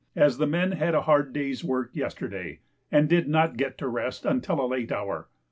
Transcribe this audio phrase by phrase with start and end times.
[0.15, 2.59] as the men had a hard day's work yesterday,
[2.91, 5.27] and did not get to rest until a late hour.